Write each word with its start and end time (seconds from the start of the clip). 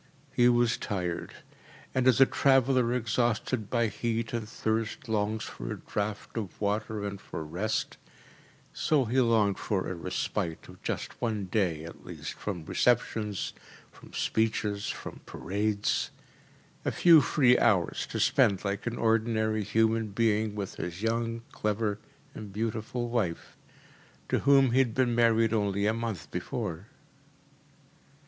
He 0.33 0.49
was 0.49 0.77
tired, 0.77 1.35
and 1.93 2.07
as 2.07 2.19
a 2.19 2.25
traveller 2.25 2.91
exhausted 2.91 3.69
by 3.69 3.85
heat 3.85 4.33
and 4.33 4.49
thirst 4.49 5.07
longs 5.07 5.43
for 5.43 5.71
a 5.71 5.77
draught 5.77 6.35
of 6.37 6.59
water 6.59 7.05
and 7.05 7.21
for 7.21 7.43
rest, 7.43 7.97
so 8.73 9.05
he 9.05 9.21
longed 9.21 9.59
for 9.59 9.87
a 9.87 9.93
respite 9.93 10.67
of 10.67 10.81
just 10.81 11.21
one 11.21 11.45
day 11.45 11.83
at 11.83 12.03
least 12.03 12.33
from 12.33 12.65
receptions, 12.65 13.53
from 13.91 14.11
speeches, 14.11 14.87
from 14.89 15.19
parades 15.27 16.09
a 16.83 16.91
few 16.91 17.21
free 17.21 17.59
hours 17.59 18.07
to 18.07 18.19
spend 18.19 18.65
like 18.65 18.87
an 18.87 18.97
ordinary 18.97 19.63
human 19.63 20.07
being 20.07 20.55
with 20.55 20.77
his 20.77 21.03
young, 21.03 21.43
clever, 21.51 21.99
and 22.33 22.51
beautiful 22.51 23.07
wife, 23.07 23.55
to 24.29 24.39
whom 24.39 24.71
he 24.71 24.79
had 24.79 24.95
been 24.95 25.13
married 25.13 25.53
only 25.53 25.85
a 25.85 25.93
month 25.93 26.31
before. 26.31 26.87